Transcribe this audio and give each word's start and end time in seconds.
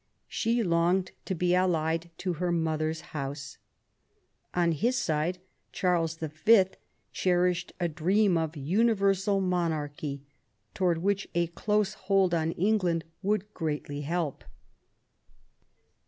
She 0.27 0.63
longed 0.63 1.11
to 1.25 1.35
be 1.35 1.53
allied 1.53 2.09
to 2.17 2.33
her 2.41 2.51
mother's 2.51 3.01
house. 3.13 3.59
On 4.55 4.71
his 4.71 4.95
side, 4.97 5.37
Charles 5.71 6.15
V. 6.15 6.65
cherished 7.13 7.73
a 7.79 7.87
dream 7.87 8.35
of 8.35 8.57
universal 8.57 9.39
monarchy, 9.41 10.23
towards 10.73 11.01
which 11.01 11.27
a 11.35 11.45
close 11.45 11.93
hold 11.93 12.33
on 12.33 12.53
England 12.53 13.03
would 13.21 13.53
greatly 13.53 14.01
help. 14.01 14.43